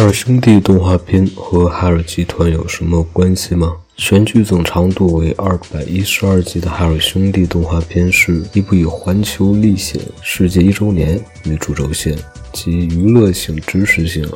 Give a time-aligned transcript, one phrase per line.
[0.00, 3.76] 海尔兄弟动画片和海尔集团有什么关系吗？
[3.98, 12.16] 全剧总长度为二百一十二集的海尔兄弟动画片是一部以环球历险世界一周年为主轴线，
[12.50, 14.26] 集娱乐性、知识性。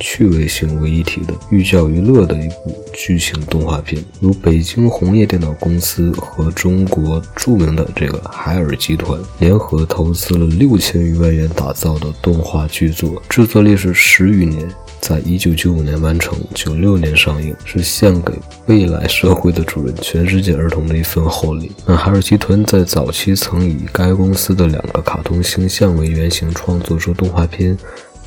[0.00, 14.68] 趣味性为一体的寓教于乐的一部剧情动画片，由北京红叶电脑公司和中国著名的这个海尔集团联合投资了六千余万元打造的动画剧作，制作历时十余年，
[15.06, 18.32] 在一九九五年完成，九六年上映，是献给
[18.64, 21.70] 未来社会的主人——全世界儿童的一份厚礼。
[21.84, 27.76] 那海尔集团在早期曾以该公司的两个卡通形象为原型创作出动画片《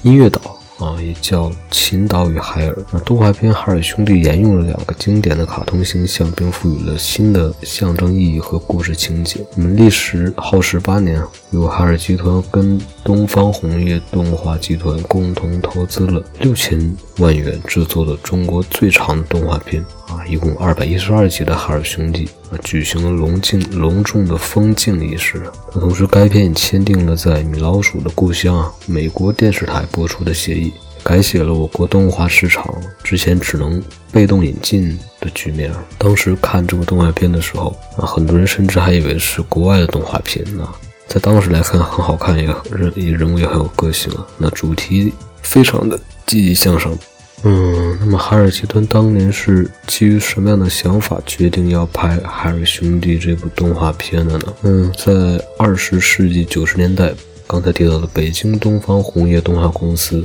[0.04, 0.40] 音乐岛》。
[0.78, 2.74] 啊，也叫《琴岛与海尔》。
[2.92, 9.44] 那动画片《海尔兄弟》沿用了两个经典的卡通形象，并赋予了新的象征意义和故事情节。
[9.56, 11.20] 我们历时耗时八年，
[11.52, 19.84] 由海尔集团跟东方红叶动画集团共同投资了六千万元制作的中国最长的动画片。
[20.10, 25.42] 啊，一共二百一十二集的《海尔兄弟》啊，举行了隆敬隆重的封镜仪式。
[25.72, 30.72] 同时，该片也签订了在米老鼠的故乡美国电视台播出的协议，
[31.04, 32.74] 改写了我国动画市场
[33.04, 35.72] 之前只能被动引进的局面。
[35.98, 40.68] 当时看这部动画片的时候啊，很多人甚至还以为是国外的动画片呢。
[41.08, 44.28] 在当时来看，很好看，也人也人物也很有个性啊。
[44.38, 46.96] 那主题非常的积极向上。
[47.44, 54.54] 嗯，那么海尔集团当年是基于什么样的想法决定要拍《海尔兄弟》这部动画片的呢？
[54.64, 57.14] 嗯，在二十世纪九十年代，
[57.46, 60.24] 刚才提到的北京东方红叶动画公司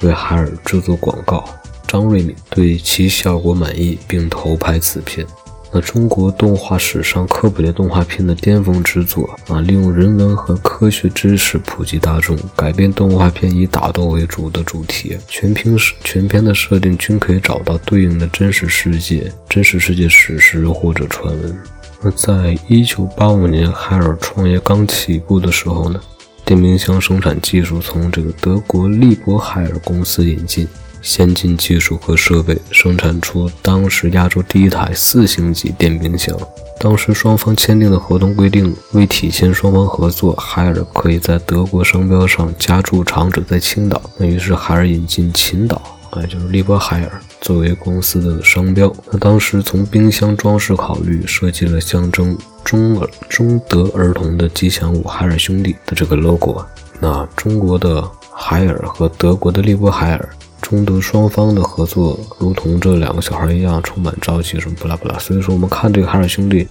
[0.00, 1.44] 为海尔制作广告，
[1.86, 5.26] 张瑞敏对其效果满意，并投拍此片。
[5.72, 21.58] 那中国动画史上科普类动画片的巅峰之作啊，利用人文和科学知识普及大众，改编动画片以打斗为主的主题，全片全片的设定均可以找到对应的真实世界、真实世界史实或者传闻。
[22.00, 26.00] 那在一九八五年海尔创业刚起步的时候呢，
[26.44, 30.66] 电冰箱生产技术从这个德国利伯海尔公司引进。
[31.06, 36.36] 先进技术和设备生产出当时亚洲第一台四星级电冰箱。
[36.80, 44.02] 当时双方签订的合同规定，为体现双方合作，海尔可以在德国商标上加注厂址在青岛。
[44.18, 45.80] 那于是海尔引进秦岛，
[46.10, 48.92] 哎，就是利波海尔作为公司的商标。
[49.12, 56.66] 那当时从冰箱装饰考虑，设计了象征中儿中德儿童的吉祥物海尔兄弟的这个 logo。
[56.98, 60.28] 那中国的海尔和德国的利波海尔。
[60.68, 65.16] 中德双方的合作，如同这两个小孩一样，充满朝气，什么不拉不拉。
[65.16, 66.66] 所以说，我们看这个海尔兄弟，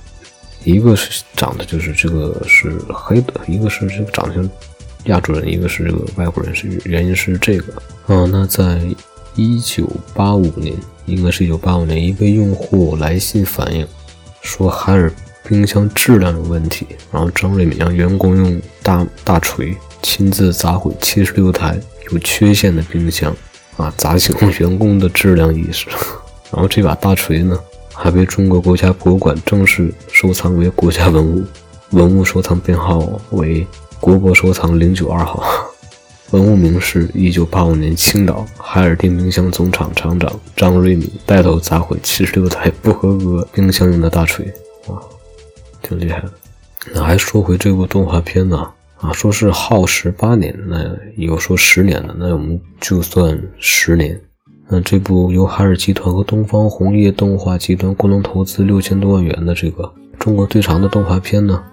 [0.65, 4.49] 一个是长得就是这个是黑的，一个是这个长得像
[5.05, 7.71] 亚洲人，一个是这个外国人，是原因是这个。
[8.07, 8.81] 啊，那在
[9.35, 10.75] 一九八五年，
[11.05, 13.87] 应该是一九八五年，一位用户来信反映
[14.41, 15.09] 说海尔
[15.47, 21.79] 冰箱质量有问题，然后张瑞敏让员工用大大锤亲自砸毁七十六台
[22.11, 23.33] 有缺陷的冰箱。
[23.77, 23.93] 啊！
[23.97, 25.87] 砸醒员工的质量意识。
[26.51, 27.59] 然后这把大锤呢，
[27.93, 31.43] 还被中国国家博物馆正式收藏为国家文物，
[31.91, 32.99] 文物收藏编号
[33.31, 33.65] 为
[33.99, 35.43] 国博收藏零九二号，
[36.31, 44.45] 文物名是一九八五年青岛海尔电冰箱总厂厂长张瑞敏带头砸毁七十六台不合格冰箱用的大锤。
[44.87, 45.01] 哇，
[45.81, 46.31] 挺厉害的。
[46.93, 48.69] 那还说回这部动画片呢？
[49.05, 54.19] 啊说是耗时八年，那有说十年的，那我们就算十年。
[54.67, 61.63] 那这部由海尔集团和东方红叶动画集团共同投资六千多万元的这个中国最长的动画片呢，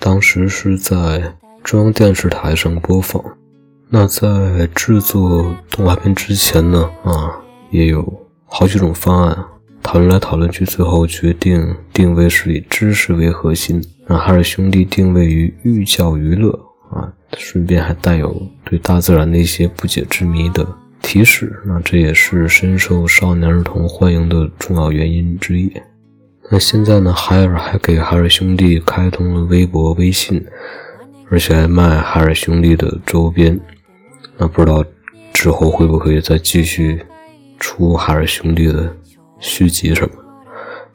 [0.00, 3.22] 当时是在中央电视台上播放。
[3.88, 7.30] 那在制作动画片之前呢，啊，
[7.70, 8.04] 也有
[8.46, 9.44] 好几种方案，
[9.82, 13.80] 讨论来讨论去，最后决定定位是以知识为核心。
[14.04, 16.58] 让海尔兄弟定位于寓教于乐
[16.92, 20.66] 啊，顺便还带有对大自然的一些不解之谜的
[21.00, 25.72] 提示，那这也是深受少年儿童欢迎的重要原因之一。
[26.50, 30.44] 那现在呢，海尔还给海尔兄弟开通了微博、微信，
[31.30, 33.58] 而且还卖海尔兄弟的周边。
[34.36, 34.84] 那不知道
[35.32, 37.00] 之后会不会再继续
[37.58, 38.94] 出海尔兄弟的
[39.40, 40.10] 续集什么？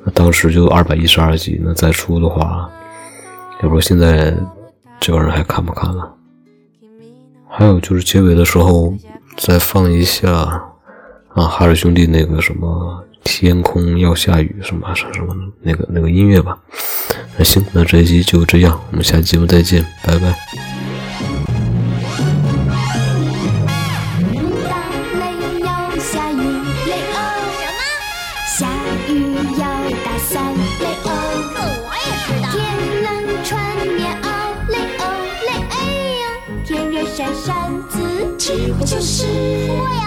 [0.03, 2.69] 那当时就二百一十二集，那再出的话。
[3.63, 4.31] 要说现在
[4.99, 6.13] 这玩意还看不看了？
[7.49, 8.93] 还有就是结尾的时候
[9.37, 16.57] 再放一下啊，哈尔兄弟那个什么天空要下雨，什么什么什么那个那个音乐吧。
[17.37, 20.35] 那行，那这一期就这样，我们下期节目再见，拜拜。
[28.45, 28.67] 下
[29.07, 29.76] 雨要。
[38.47, 40.06] 智慧就是？